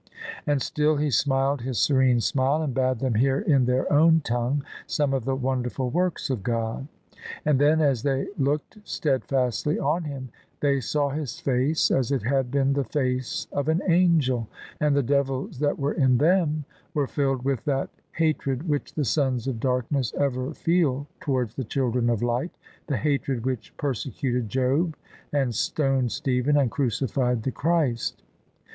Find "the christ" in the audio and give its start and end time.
27.43-28.23